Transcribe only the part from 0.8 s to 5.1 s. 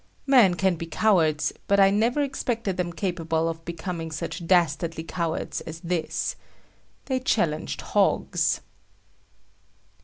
cowards but I never expected them capable of becoming such dastardly